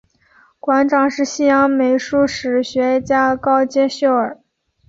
[0.59, 4.39] 馆长是西洋美术史学家高阶秀尔。